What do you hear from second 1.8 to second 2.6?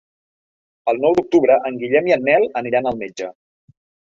Guillem i en Nel